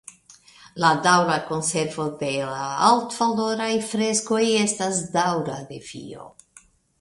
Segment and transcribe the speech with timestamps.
[0.83, 6.27] La daŭra konservo de la altvaloraj freskoj estas daŭra defio.